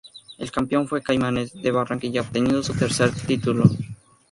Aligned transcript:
El 0.39 0.51
campeón 0.51 0.87
fue 0.87 1.03
Caimanes 1.03 1.53
de 1.61 1.69
Barranquilla 1.69 2.21
obteniendo 2.21 2.63
su 2.63 2.73
tercer 2.73 3.11
titulo. 3.11 3.65